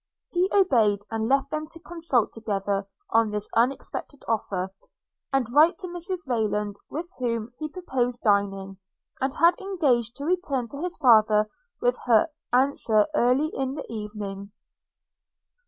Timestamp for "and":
1.11-1.27, 5.31-5.45, 9.19-9.35